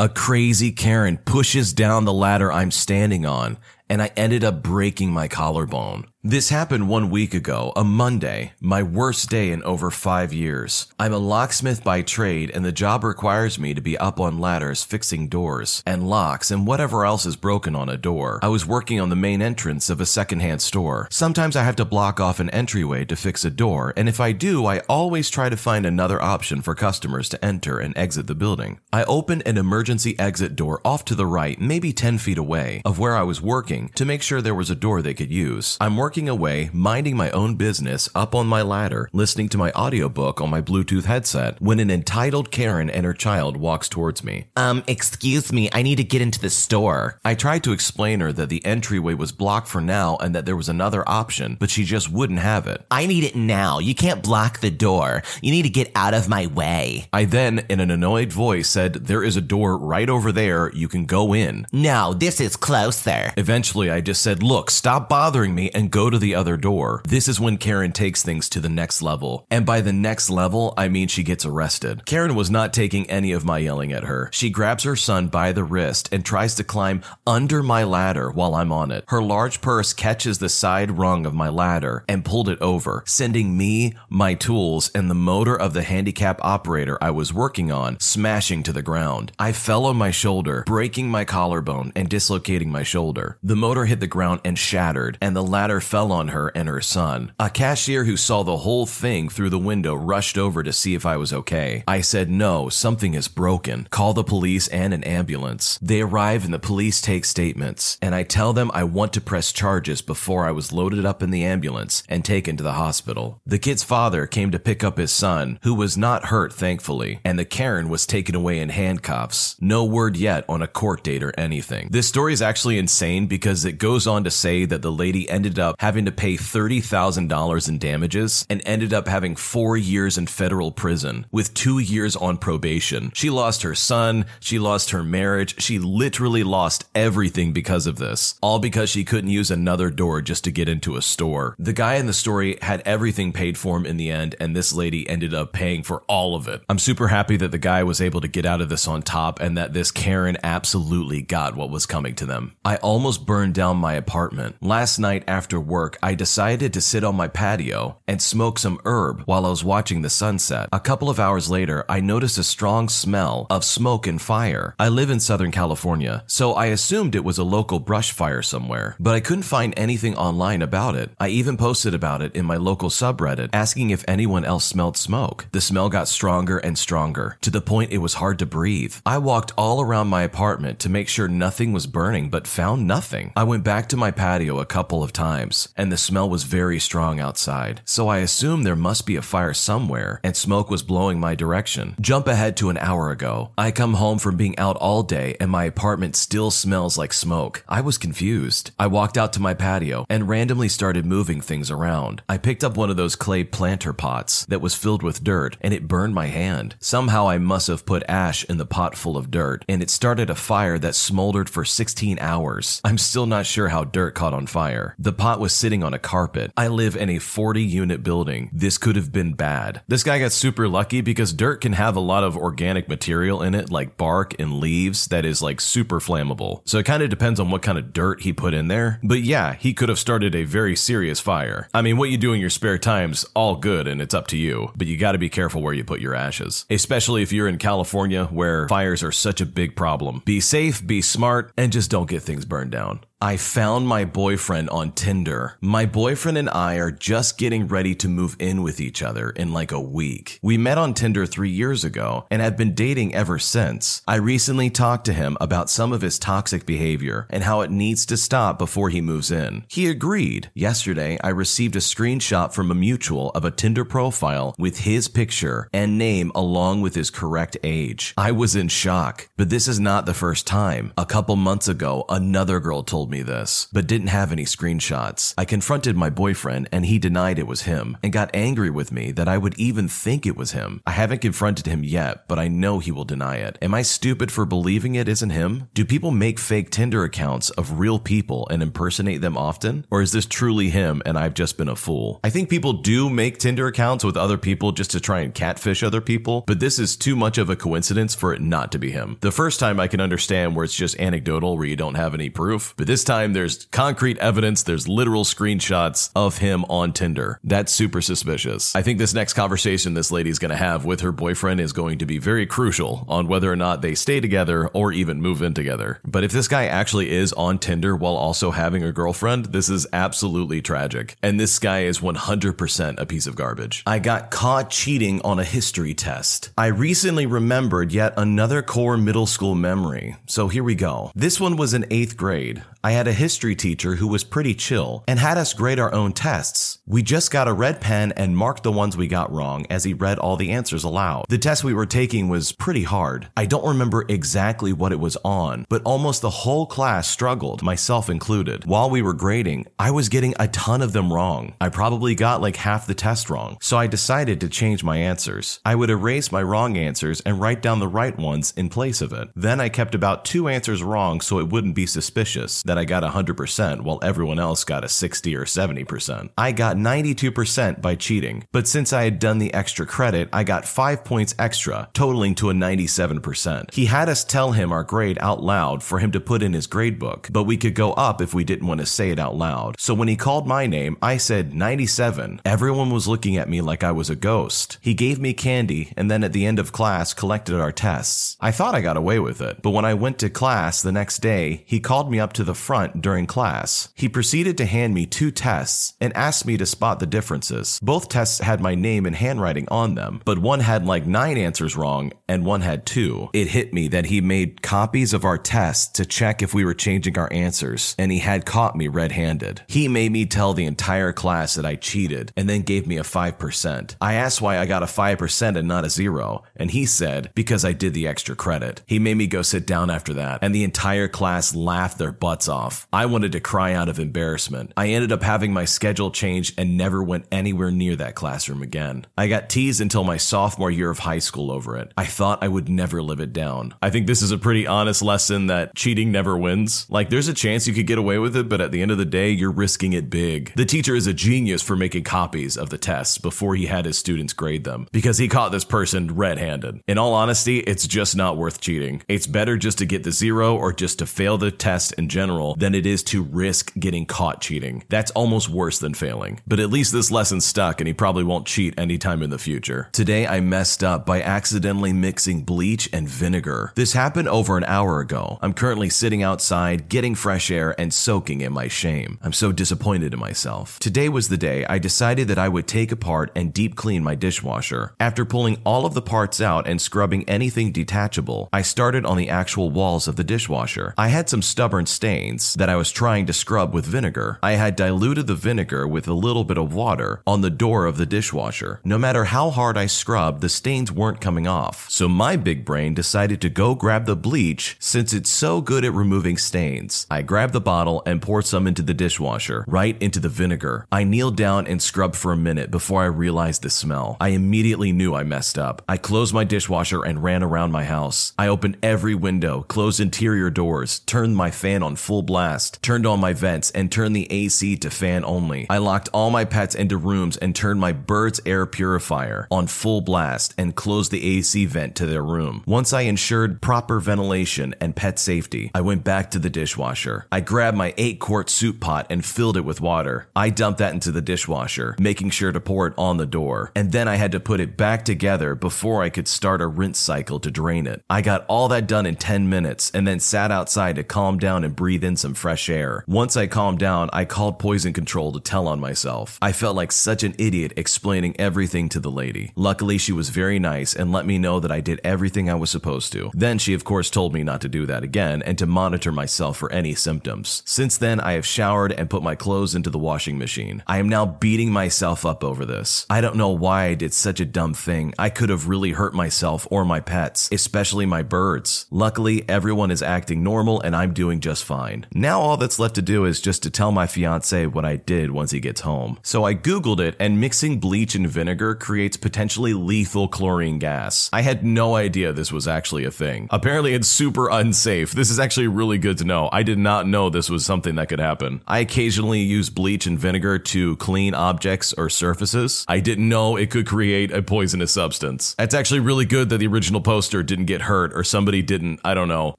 [0.00, 5.12] A crazy Karen pushes down the ladder I'm standing on, and I ended up breaking
[5.12, 6.06] my collarbone.
[6.22, 10.86] This happened one week ago, a Monday, my worst day in over five years.
[10.98, 14.84] I'm a locksmith by trade and the job requires me to be up on ladders
[14.84, 18.38] fixing doors and locks and whatever else is broken on a door.
[18.42, 21.08] I was working on the main entrance of a secondhand store.
[21.10, 24.32] Sometimes I have to block off an entryway to fix a door, and if I
[24.32, 28.34] do, I always try to find another option for customers to enter and exit the
[28.34, 28.78] building.
[28.92, 32.98] I opened an emergency exit door off to the right, maybe 10 feet away, of
[32.98, 35.78] where I was working to make sure there was a door they could use.
[35.80, 39.70] I'm working working away, minding my own business, up on my ladder, listening to my
[39.74, 44.46] audiobook on my Bluetooth headset, when an entitled Karen and her child walks towards me.
[44.56, 47.20] Um, excuse me, I need to get into the store.
[47.24, 50.56] I tried to explain her that the entryway was blocked for now and that there
[50.56, 52.84] was another option, but she just wouldn't have it.
[52.90, 53.78] I need it now.
[53.78, 55.22] You can't block the door.
[55.40, 57.06] You need to get out of my way.
[57.12, 60.72] I then, in an annoyed voice, said, There is a door right over there.
[60.74, 61.68] You can go in.
[61.72, 63.32] No, this is closer.
[63.36, 67.02] Eventually, I just said, Look, stop bothering me and go to the other door.
[67.06, 69.46] This is when Karen takes things to the next level.
[69.50, 72.06] And by the next level, I mean she gets arrested.
[72.06, 74.30] Karen was not taking any of my yelling at her.
[74.32, 78.54] She grabs her son by the wrist and tries to climb under my ladder while
[78.54, 79.04] I'm on it.
[79.08, 83.56] Her large purse catches the side rung of my ladder and pulled it over, sending
[83.58, 88.62] me, my tools, and the motor of the handicap operator I was working on smashing
[88.62, 89.32] to the ground.
[89.38, 93.38] I fell on my shoulder, breaking my collarbone and dislocating my shoulder.
[93.42, 96.80] The motor hit the ground and shattered, and the ladder fell on her and her
[96.80, 97.32] son.
[97.40, 101.04] A cashier who saw the whole thing through the window rushed over to see if
[101.04, 101.82] I was okay.
[101.88, 103.88] I said, no, something is broken.
[103.90, 105.80] Call the police and an ambulance.
[105.82, 109.50] They arrive and the police take statements, and I tell them I want to press
[109.50, 113.40] charges before I was loaded up in the ambulance and taken to the hospital.
[113.44, 117.36] The kid's father came to pick up his son, who was not hurt, thankfully, and
[117.36, 119.56] the Karen was taken away in handcuffs.
[119.60, 121.88] No word yet on a court date or anything.
[121.90, 125.58] This story is actually insane because it goes on to say that the lady ended
[125.58, 130.70] up having to pay $30,000 in damages and ended up having four years in federal
[130.70, 133.10] prison with two years on probation.
[133.14, 134.26] She lost her son.
[134.40, 135.58] She lost her marriage.
[135.60, 140.44] She literally lost everything because of this, all because she couldn't use another door just
[140.44, 141.56] to get into a store.
[141.58, 144.74] The guy in the story had everything paid for him in the end, and this
[144.74, 146.62] lady ended up paying for all of it.
[146.68, 149.40] I'm super happy that the guy was able to get out of this on top
[149.40, 152.54] and that this Karen absolutely got what was coming to them.
[152.66, 154.56] I almost burned down my apartment.
[154.60, 159.22] Last night after work, I decided to sit on my patio and smoke some herb
[159.24, 160.68] while I was watching the sunset.
[160.72, 164.74] A couple of hours later, I noticed a strong smell of smoke and fire.
[164.78, 168.96] I live in Southern California, so I assumed it was a local brush fire somewhere,
[169.00, 171.10] but I couldn't find anything online about it.
[171.18, 175.46] I even posted about it in my local subreddit asking if anyone else smelled smoke.
[175.52, 178.96] The smell got stronger and stronger to the point it was hard to breathe.
[179.06, 183.32] I walked all around my apartment to make sure nothing was burning, but found nothing.
[183.36, 186.78] I went back to my patio a couple of times, and the smell was very
[186.78, 191.20] strong outside, so I assumed there must be a fire somewhere, and smoke was blowing
[191.20, 191.94] my direction.
[192.00, 193.50] Jump ahead to an hour ago.
[193.56, 197.64] I come home from being out all day, and my apartment still smells like smoke.
[197.68, 198.70] I was confused.
[198.78, 202.22] I walked out to my patio and randomly started moving things around.
[202.28, 205.74] I picked up one of those clay planter pots that was filled with dirt, and
[205.74, 206.76] it burned my hand.
[206.80, 210.30] Somehow I must have put ash in the pot full of dirt, and it started
[210.30, 212.80] a fire that smoldered for 16 hours.
[212.84, 214.94] I'm still not sure how dirt caught on fire.
[214.98, 216.52] The pot was sitting on a carpet.
[216.56, 218.50] I live in a 40 unit building.
[218.52, 219.82] This could have been bad.
[219.88, 223.54] This guy got super lucky because dirt can have a lot of organic material in
[223.54, 226.62] it, like bark and leaves, that is like super flammable.
[226.64, 229.00] So it kind of depends on what kind of dirt he put in there.
[229.02, 231.68] But yeah, he could have started a very serious fire.
[231.74, 234.36] I mean, what you do in your spare time's all good and it's up to
[234.36, 237.48] you, but you got to be careful where you put your ashes, especially if you're
[237.48, 240.22] in California where fires are such a big problem.
[240.24, 243.00] Be safe, be smart, and just don't get things burned down.
[243.22, 245.58] I found my boyfriend on Tinder.
[245.60, 249.52] My boyfriend and I are just getting ready to move in with each other in
[249.52, 250.38] like a week.
[250.42, 254.00] We met on Tinder three years ago and have been dating ever since.
[254.08, 258.06] I recently talked to him about some of his toxic behavior and how it needs
[258.06, 259.66] to stop before he moves in.
[259.68, 260.50] He agreed.
[260.54, 265.68] Yesterday, I received a screenshot from a mutual of a Tinder profile with his picture
[265.74, 268.14] and name along with his correct age.
[268.16, 270.94] I was in shock, but this is not the first time.
[270.96, 275.34] A couple months ago, another girl told me this, but didn't have any screenshots.
[275.36, 279.12] I confronted my boyfriend and he denied it was him and got angry with me
[279.12, 280.80] that I would even think it was him.
[280.86, 283.58] I haven't confronted him yet, but I know he will deny it.
[283.60, 285.68] Am I stupid for believing it isn't him?
[285.74, 289.86] Do people make fake Tinder accounts of real people and impersonate them often?
[289.90, 292.20] Or is this truly him and I've just been a fool?
[292.22, 295.82] I think people do make Tinder accounts with other people just to try and catfish
[295.82, 298.90] other people, but this is too much of a coincidence for it not to be
[298.90, 299.18] him.
[299.20, 302.30] The first time I can understand where it's just anecdotal, where you don't have any
[302.30, 307.38] proof, but this time there's concrete evidence, there's literal screenshots of him on Tinder.
[307.44, 308.74] That's super suspicious.
[308.74, 312.06] I think this next conversation this lady's gonna have with her boyfriend is going to
[312.06, 316.00] be very crucial on whether or not they stay together or even move in together.
[316.04, 319.86] But if this guy actually is on Tinder while also having a girlfriend, this is
[319.92, 321.16] absolutely tragic.
[321.22, 323.82] And this guy is 100% a piece of garbage.
[323.86, 326.50] I got caught cheating on a history test.
[326.56, 330.16] I recently remembered yet another core middle school memory.
[330.26, 331.12] So here we go.
[331.14, 332.62] This one was in eighth grade.
[332.82, 336.12] I had a history teacher who was pretty chill and had us grade our own
[336.12, 336.78] tests.
[336.86, 339.94] We just got a red pen and marked the ones we got wrong as he
[339.94, 341.26] read all the answers aloud.
[341.28, 343.28] The test we were taking was pretty hard.
[343.36, 348.10] I don't remember exactly what it was on, but almost the whole class struggled, myself
[348.10, 348.64] included.
[348.64, 351.54] While we were grading, I was getting a ton of them wrong.
[351.60, 355.60] I probably got like half the test wrong, so I decided to change my answers.
[355.64, 359.12] I would erase my wrong answers and write down the right ones in place of
[359.12, 359.28] it.
[359.34, 363.02] Then I kept about two answers wrong so it wouldn't be suspicious that I got
[363.02, 366.30] 100% while everyone else got a 60 or 70%.
[366.36, 370.66] I got 92% by cheating, but since I had done the extra credit, I got
[370.66, 373.74] 5 points extra, totaling to a 97%.
[373.74, 376.66] He had us tell him our grade out loud for him to put in his
[376.66, 379.78] gradebook, but we could go up if we didn't want to say it out loud.
[379.78, 382.40] So when he called my name, I said 97.
[382.44, 384.78] Everyone was looking at me like I was a ghost.
[384.80, 388.36] He gave me candy and then at the end of class collected our tests.
[388.40, 391.18] I thought I got away with it, but when I went to class the next
[391.18, 393.88] day, he called me up to the front during class.
[393.94, 397.80] He proceeded to hand me two tests and asked me to spot the differences.
[397.82, 401.76] Both tests had my name and handwriting on them, but one had like nine answers
[401.76, 403.28] wrong and one had two.
[403.32, 406.74] It hit me that he made copies of our tests to check if we were
[406.74, 409.62] changing our answers, and he had caught me red handed.
[409.66, 413.02] He made me tell the entire class that I cheated and then gave me a
[413.02, 413.96] 5%.
[414.00, 417.64] I asked why I got a 5% and not a zero, and he said, because
[417.64, 418.82] I did the extra credit.
[418.86, 422.48] He made me go sit down after that, and the entire class laughed their butts
[422.50, 422.86] off.
[422.92, 424.72] I wanted to cry out of embarrassment.
[424.76, 429.06] I ended up having my schedule changed and never went anywhere near that classroom again.
[429.16, 431.92] I got teased until my sophomore year of high school over it.
[431.96, 433.74] I thought I would never live it down.
[433.80, 436.86] I think this is a pretty honest lesson that cheating never wins.
[436.90, 438.98] Like, there's a chance you could get away with it, but at the end of
[438.98, 440.52] the day, you're risking it big.
[440.56, 443.98] The teacher is a genius for making copies of the tests before he had his
[443.98, 446.80] students grade them because he caught this person red handed.
[446.88, 449.02] In all honesty, it's just not worth cheating.
[449.08, 452.39] It's better just to get the zero or just to fail the test in general
[452.58, 454.84] than it is to risk getting caught cheating.
[454.88, 456.40] That's almost worse than failing.
[456.46, 459.88] But at least this lesson stuck and he probably won't cheat anytime in the future.
[459.92, 463.72] Today I messed up by accidentally mixing bleach and vinegar.
[463.74, 465.38] This happened over an hour ago.
[465.42, 469.18] I'm currently sitting outside, getting fresh air and soaking in my shame.
[469.22, 470.78] I'm so disappointed in myself.
[470.78, 474.14] Today was the day I decided that I would take apart and deep clean my
[474.14, 474.94] dishwasher.
[475.00, 479.28] After pulling all of the parts out and scrubbing anything detachable, I started on the
[479.28, 480.94] actual walls of the dishwasher.
[480.96, 484.38] I had some stubborn stains that I was trying to scrub with vinegar.
[484.42, 487.96] I had diluted the vinegar with a little bit of water on the door of
[487.96, 488.80] the dishwasher.
[488.84, 491.88] No matter how hard I scrubbed, the stains weren't coming off.
[491.90, 495.92] So my big brain decided to go grab the bleach since it's so good at
[495.92, 497.06] removing stains.
[497.10, 500.86] I grabbed the bottle and poured some into the dishwasher, right into the vinegar.
[500.92, 504.16] I kneeled down and scrubbed for a minute before I realized the smell.
[504.20, 505.82] I immediately knew I messed up.
[505.88, 508.32] I closed my dishwasher and ran around my house.
[508.38, 513.20] I opened every window, closed interior doors, turned my fan on full blast, turned on
[513.20, 515.66] my vents, and turned the AC to fan only.
[515.70, 520.00] I locked all my pets into rooms and turned my bird's air purifier on full
[520.00, 522.62] blast and closed the AC vent to their room.
[522.66, 527.26] Once I ensured proper ventilation and pet safety, I went back to the dishwasher.
[527.32, 530.28] I grabbed my 8 quart soup pot and filled it with water.
[530.34, 533.72] I dumped that into the dishwasher, making sure to pour it on the door.
[533.74, 536.98] And then I had to put it back together before I could start a rinse
[536.98, 538.02] cycle to drain it.
[538.08, 541.64] I got all that done in 10 minutes and then sat outside to calm down
[541.64, 543.04] and breathe in some fresh air.
[543.06, 546.38] Once I calmed down, I called poison control to tell on myself.
[546.42, 549.52] I felt like such an idiot explaining everything to the lady.
[549.56, 552.70] Luckily, she was very nice and let me know that I did everything I was
[552.70, 553.30] supposed to.
[553.34, 556.56] Then she, of course, told me not to do that again and to monitor myself
[556.56, 557.62] for any symptoms.
[557.66, 560.82] Since then, I have showered and put my clothes into the washing machine.
[560.86, 563.06] I am now beating myself up over this.
[563.10, 565.14] I don't know why I did such a dumb thing.
[565.18, 568.86] I could have really hurt myself or my pets, especially my birds.
[568.90, 571.99] Luckily, everyone is acting normal and I'm doing just fine.
[572.00, 572.20] Fine.
[572.20, 575.30] Now all that's left to do is just to tell my fiance what I did
[575.30, 576.18] once he gets home.
[576.22, 581.30] So I Googled it, and mixing bleach and vinegar creates potentially lethal chlorine gas.
[581.32, 583.48] I had no idea this was actually a thing.
[583.50, 585.12] Apparently, it's super unsafe.
[585.12, 586.48] This is actually really good to know.
[586.52, 588.62] I did not know this was something that could happen.
[588.66, 592.84] I occasionally use bleach and vinegar to clean objects or surfaces.
[592.88, 595.54] I didn't know it could create a poisonous substance.
[595.58, 599.14] It's actually really good that the original poster didn't get hurt or somebody didn't, I
[599.14, 599.54] don't know,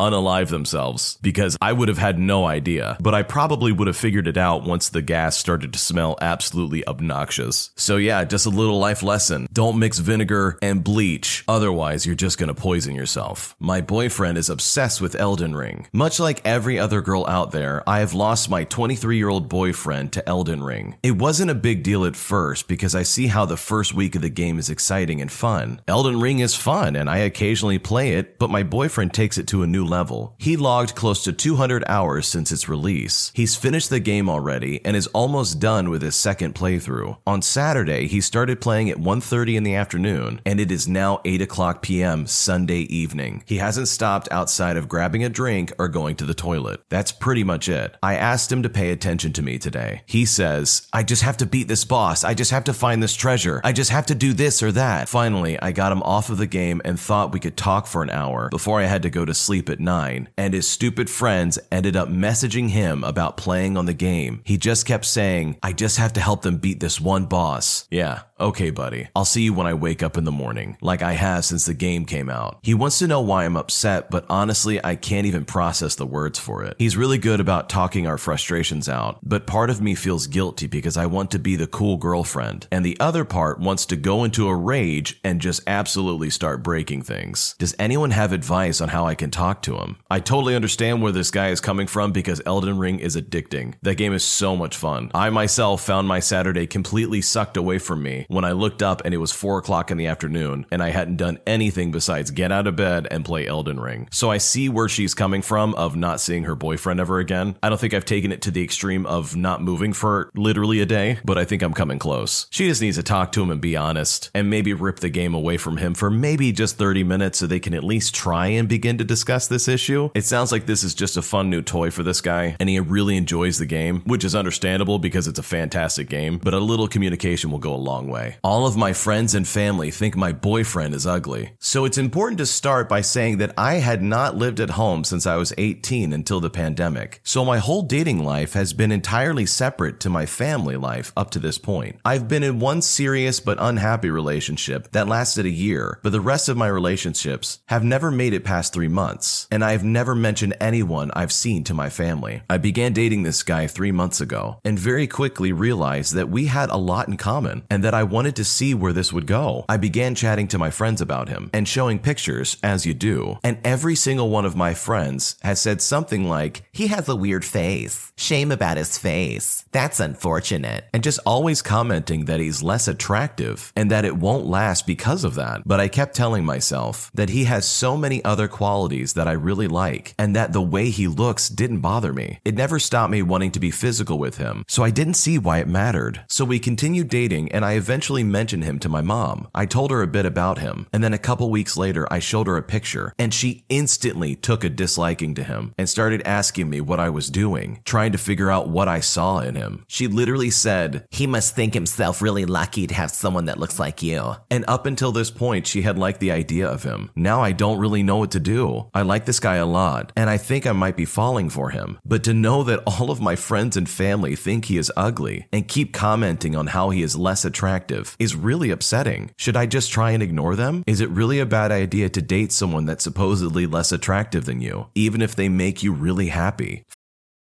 [0.00, 2.96] unalive themselves because I would have had no idea.
[3.00, 6.86] But I probably would have figured it out once the gas started to smell absolutely
[6.86, 7.70] obnoxious.
[7.74, 9.48] So yeah, just a little life lesson.
[9.52, 11.42] Don't mix vinegar and bleach.
[11.48, 13.56] Otherwise, you're just gonna poison yourself.
[13.58, 15.86] My boyfriend is obsessed with Elden Ring.
[15.92, 20.12] Much like every other girl out there, I have lost my 23 year old boyfriend
[20.12, 20.96] to Elden Ring.
[21.02, 24.22] It wasn't a big deal at first because I see how the first week of
[24.22, 25.80] the game is exciting and fun.
[25.88, 29.62] Elden Ring is fun and I occasionally play it, but my boyfriend takes it to
[29.62, 30.34] a new level.
[30.38, 33.30] He logged close to 200 hours since its release.
[33.34, 37.18] He's finished the game already and is almost done with his second playthrough.
[37.26, 41.42] On Saturday, he started playing at 1.30 in the afternoon and it is now 8
[41.42, 42.26] o'clock p.m.
[42.26, 43.42] Sunday evening.
[43.46, 46.82] He hasn't stopped outside of grabbing a drink or going to the toilet.
[46.88, 47.96] That's pretty much it.
[48.02, 50.02] I asked him to pay attention to me today.
[50.06, 52.24] He says, I just have to beat this boss.
[52.24, 53.60] I just have to find this treasure.
[53.64, 55.08] I just have to do this or that.
[55.08, 58.10] Finally, I got him off of the game and thought we could talk for an
[58.10, 60.28] hour before I had to go to sleep at 9.
[60.36, 64.40] And his stupid friends ended up messaging him about playing on the game.
[64.44, 67.86] He just kept saying, I just have to help them beat this one boss.
[67.90, 69.08] Yeah, okay, buddy.
[69.14, 71.74] I'll see you when I wake up in the morning, like I have since the
[71.74, 72.60] game came out.
[72.62, 76.38] He wants to know why I'm upset, but honestly, I can't even process the words
[76.38, 76.76] for it.
[76.78, 80.96] He's really good about talking our frustrations out, but part of me feels guilty because
[80.96, 84.48] I want to be the cool girlfriend, and the other part wants to go into
[84.48, 87.56] a rage and just absolutely start breaking things.
[87.58, 89.96] Does anyone have advice on how I can talk to him?
[90.08, 93.74] I totally understand where this guy is coming from because Elden Ring is addicting.
[93.82, 95.10] That game is so much fun.
[95.14, 99.14] I myself found my Saturday completely sucked away from me when I looked up and
[99.14, 102.66] it was 4 o'clock in the afternoon and I hadn't done anything besides get out
[102.66, 104.08] of bed and play Elden Ring.
[104.10, 107.56] So I see where she's coming from of not seeing her boyfriend ever again.
[107.62, 110.86] I don't think I've taken it to the extreme of not moving for literally a
[110.86, 112.46] day, but I think I'm coming close.
[112.50, 115.34] She just needs to talk to him and be honest and maybe rip the game
[115.34, 118.68] away from him for maybe just 30 minutes so they can at least try and
[118.68, 120.10] begin to discuss this issue.
[120.14, 122.80] It sounds like this is just a fun new toy for this guy and he
[122.80, 126.88] really enjoys the game, which is understandable because it's a fantastic game, but a little
[126.88, 128.36] communication will go a long way.
[128.42, 131.52] All of my friends and family think my boyfriend is ugly.
[131.60, 135.26] So it's important to start by saying that I had not lived at home since
[135.26, 137.20] I was 18 until the pandemic.
[137.22, 141.38] So my whole dating life has been entirely separate to my family life up to
[141.38, 142.00] this point.
[142.04, 146.48] I've been in one serious but unhappy relationship that lasted a year, but the rest
[146.48, 151.10] of my relationships have never made it past three months, and I've never mentioned anyone
[151.14, 152.42] I've seen to my family.
[152.50, 156.70] I began dating this guy three months ago and very quickly realized that we had
[156.70, 159.64] a lot in common and that I wanted to see where this would go.
[159.68, 163.58] I began chatting to my friends about him and showing pictures, as you do, and
[163.64, 168.12] every single one of my friends has said something like, He has a weird face.
[168.16, 169.64] Shame about his face.
[169.72, 170.84] That's unfortunate.
[170.94, 175.34] and just always commenting that he's less attractive and that it won't last because of
[175.34, 175.62] that.
[175.66, 179.68] But I kept telling myself that he has so many other qualities that I really
[179.68, 182.38] like and that the way he looks didn't bother me.
[182.44, 185.58] It never stopped me wanting to be physical with him, so I didn't see why
[185.58, 186.24] it mattered.
[186.28, 189.48] So we continued dating and I eventually mentioned him to my mom.
[189.52, 192.46] I told her a bit about him and then a couple weeks later I showed
[192.46, 196.80] her a picture and she instantly took a disliking to him and started asking me
[196.80, 199.84] what I was doing, trying to figure out what I saw in him.
[199.88, 204.00] She literally said, He must think himself really lucky to have someone that looks like
[204.00, 204.36] you.
[204.48, 207.10] and up until this point, she had liked the idea of him.
[207.16, 208.90] Now I don't really know what to do.
[208.94, 211.98] I like this guy a lot, and I think I might be falling for him.
[212.04, 215.68] But to know that all of my friends and family think he is ugly and
[215.68, 219.30] keep commenting on how he is less attractive is really upsetting.
[219.36, 220.82] Should I just try and ignore them?
[220.86, 224.86] Is it really a bad idea to date someone that's supposedly less attractive than you,
[224.94, 226.84] even if they make you really happy?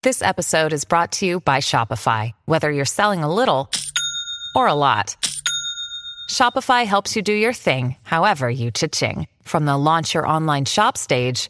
[0.03, 2.31] This episode is brought to you by Shopify.
[2.45, 3.72] Whether you're selling a little
[4.53, 5.15] or a lot,
[6.29, 9.27] Shopify helps you do your thing, however you cha-ching.
[9.43, 11.50] From the launch your online shop stage,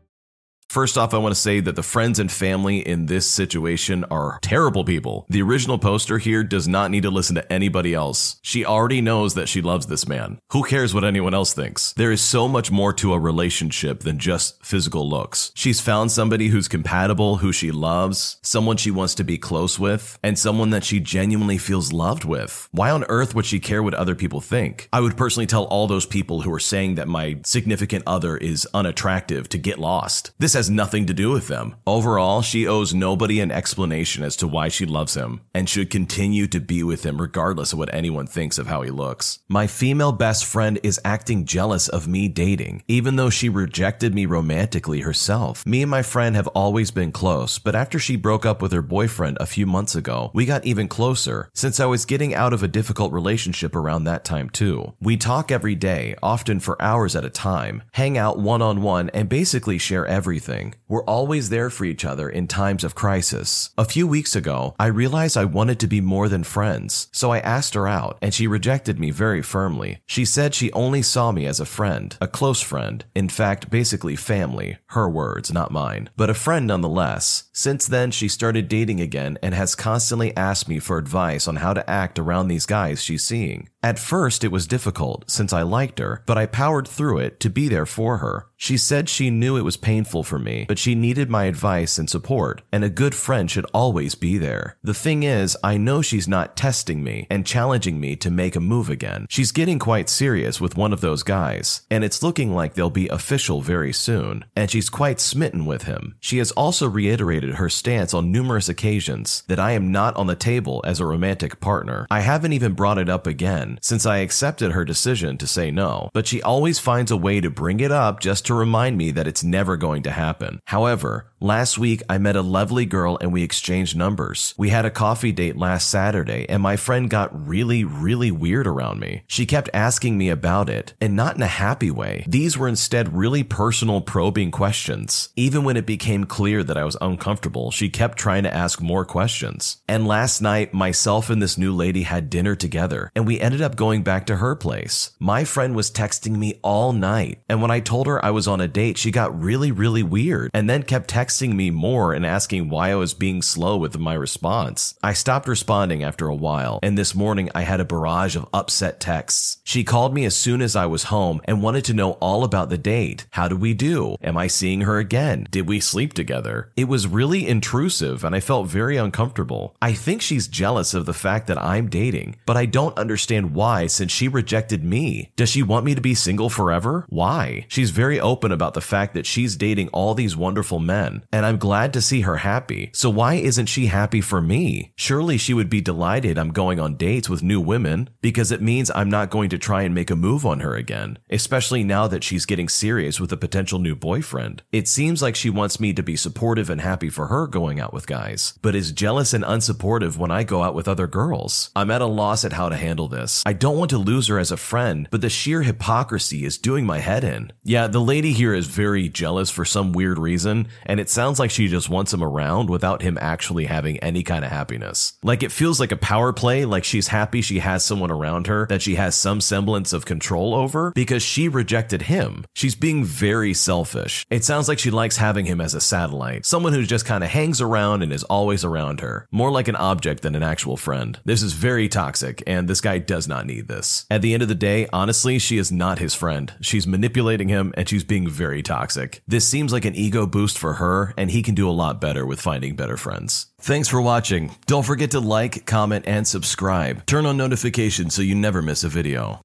[0.71, 4.39] First off, I want to say that the friends and family in this situation are
[4.41, 5.25] terrible people.
[5.27, 8.39] The original poster here does not need to listen to anybody else.
[8.41, 10.39] She already knows that she loves this man.
[10.53, 11.91] Who cares what anyone else thinks?
[11.91, 15.51] There is so much more to a relationship than just physical looks.
[15.55, 20.17] She's found somebody who's compatible, who she loves, someone she wants to be close with,
[20.23, 22.69] and someone that she genuinely feels loved with.
[22.71, 24.87] Why on earth would she care what other people think?
[24.93, 28.65] I would personally tell all those people who are saying that my significant other is
[28.73, 30.31] unattractive to get lost.
[30.39, 31.75] This has nothing to do with them.
[31.87, 36.45] Overall, she owes nobody an explanation as to why she loves him and should continue
[36.45, 39.39] to be with him regardless of what anyone thinks of how he looks.
[39.47, 44.27] My female best friend is acting jealous of me dating, even though she rejected me
[44.27, 45.65] romantically herself.
[45.65, 48.83] Me and my friend have always been close, but after she broke up with her
[48.83, 52.61] boyfriend a few months ago, we got even closer since I was getting out of
[52.61, 54.93] a difficult relationship around that time too.
[55.01, 59.09] We talk every day, often for hours at a time, hang out one on one,
[59.09, 60.50] and basically share everything.
[60.87, 63.69] We're always there for each other in times of crisis.
[63.77, 67.39] A few weeks ago, I realized I wanted to be more than friends, so I
[67.39, 70.01] asked her out, and she rejected me very firmly.
[70.05, 74.15] She said she only saw me as a friend, a close friend, in fact, basically
[74.15, 77.49] family, her words, not mine, but a friend nonetheless.
[77.61, 81.75] Since then, she started dating again and has constantly asked me for advice on how
[81.75, 83.69] to act around these guys she's seeing.
[83.83, 87.51] At first, it was difficult since I liked her, but I powered through it to
[87.51, 88.47] be there for her.
[88.57, 92.07] She said she knew it was painful for me, but she needed my advice and
[92.07, 94.77] support, and a good friend should always be there.
[94.83, 98.59] The thing is, I know she's not testing me and challenging me to make a
[98.59, 99.25] move again.
[99.29, 103.07] She's getting quite serious with one of those guys, and it's looking like they'll be
[103.07, 106.15] official very soon, and she's quite smitten with him.
[106.19, 110.35] She has also reiterated her stance on numerous occasions that I am not on the
[110.35, 112.07] table as a romantic partner.
[112.09, 116.09] I haven't even brought it up again since I accepted her decision to say no,
[116.13, 119.27] but she always finds a way to bring it up just to remind me that
[119.27, 120.59] it's never going to happen.
[120.65, 124.53] However, last week I met a lovely girl and we exchanged numbers.
[124.57, 128.99] We had a coffee date last Saturday and my friend got really, really weird around
[128.99, 129.23] me.
[129.27, 132.23] She kept asking me about it and not in a happy way.
[132.27, 135.29] These were instead really personal probing questions.
[135.35, 139.03] Even when it became clear that I was uncomfortable, she kept trying to ask more
[139.03, 139.81] questions.
[139.87, 143.75] And last night, myself and this new lady had dinner together and we ended up
[143.75, 145.11] going back to her place.
[145.19, 148.61] My friend was texting me all night and when I told her I was on
[148.61, 152.69] a date, she got really, really weird and then kept texting me more and asking
[152.69, 154.95] why I was being slow with my response.
[155.01, 158.99] I stopped responding after a while, and this morning I had a barrage of upset
[158.99, 159.59] texts.
[159.63, 162.69] She called me as soon as I was home and wanted to know all about
[162.69, 163.25] the date.
[163.31, 164.15] How did we do?
[164.21, 165.47] Am I seeing her again?
[165.51, 166.71] Did we sleep together?
[166.75, 169.75] It was really intrusive and I felt very uncomfortable.
[169.81, 173.87] I think she's jealous of the fact that I'm dating, but I don't understand why
[173.87, 175.31] since she rejected me.
[175.35, 177.05] Does she want me to be single forever?
[177.09, 177.65] Why?
[177.67, 181.57] She's very open about the fact that she's dating all these wonderful men, and I'm
[181.57, 182.91] glad to see her happy.
[182.93, 184.93] So why isn't she happy for me?
[184.95, 188.91] Surely she would be delighted I'm going on dates with new women because it means
[188.93, 192.23] I'm not going to try and make a move on her again, especially now that
[192.23, 194.63] she's getting serious with a potential new boyfriend.
[194.71, 197.93] It seems like she wants me to be supportive and happy for her going out
[197.93, 201.69] with guys, but is jealous and unsupportive when I go out with other girls.
[201.75, 203.43] I'm at a loss at how to handle this.
[203.45, 206.85] I don't want to lose her as a friend, but the sheer hypocrisy is doing
[206.85, 207.51] my head in.
[207.63, 211.51] Yeah, the lady here is very jealous for some weird reason, and it sounds like
[211.51, 215.13] she just wants him around without him actually having any kind of happiness.
[215.23, 218.65] Like it feels like a power play, like she's happy she has someone around her
[218.67, 222.45] that she has some semblance of control over because she rejected him.
[222.55, 224.25] She's being very selfish.
[224.29, 227.29] It sounds like she likes having him as a satellite, someone who just kind of
[227.29, 231.19] hangs around and is always around her, more like an object than an actual friend.
[231.25, 234.05] This is very toxic, and this guy does not need this.
[234.09, 236.53] At the end of the day, honestly, she is not his friend.
[236.61, 239.21] She's manipulating him and she's being very toxic.
[239.27, 242.25] This seems like an ego boost for her, and he can do a lot better
[242.25, 243.45] with finding better friends.
[243.61, 244.51] Thanks for watching.
[244.65, 247.05] Don't forget to like, comment, and subscribe.
[247.05, 249.39] Turn on notifications so you never miss a video.